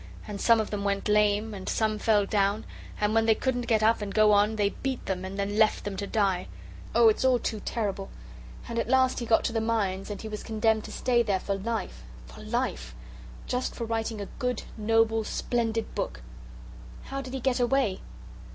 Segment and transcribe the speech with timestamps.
[0.27, 2.65] And some of them went lame, and some fell down,
[2.99, 5.83] and when they couldn't get up and go on, they beat them, and then left
[5.83, 6.47] them to die.
[6.95, 8.09] Oh, it's all too terrible!
[8.67, 11.39] And at last he got to the mines, and he was condemned to stay there
[11.39, 12.95] for life for life,
[13.45, 16.23] just for writing a good, noble, splendid book."
[17.03, 18.01] "How did he get away?"